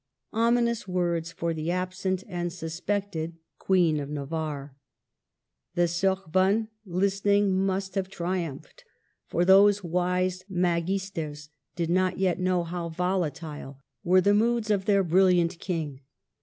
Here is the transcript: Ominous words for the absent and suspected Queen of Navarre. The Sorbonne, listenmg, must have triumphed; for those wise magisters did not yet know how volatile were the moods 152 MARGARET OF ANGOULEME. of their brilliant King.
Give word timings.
Ominous 0.33 0.87
words 0.87 1.31
for 1.31 1.53
the 1.53 1.69
absent 1.69 2.23
and 2.27 2.51
suspected 2.51 3.37
Queen 3.59 3.99
of 3.99 4.09
Navarre. 4.09 4.75
The 5.75 5.87
Sorbonne, 5.87 6.69
listenmg, 6.87 7.51
must 7.51 7.93
have 7.93 8.09
triumphed; 8.09 8.83
for 9.27 9.45
those 9.45 9.83
wise 9.83 10.43
magisters 10.49 11.49
did 11.75 11.91
not 11.91 12.17
yet 12.17 12.39
know 12.39 12.63
how 12.63 12.89
volatile 12.89 13.77
were 14.03 14.21
the 14.21 14.33
moods 14.33 14.71
152 14.71 14.71
MARGARET 14.71 14.71
OF 14.71 14.71
ANGOULEME. 14.71 14.75
of 14.79 14.85
their 14.87 15.03
brilliant 15.03 15.59
King. 15.59 16.01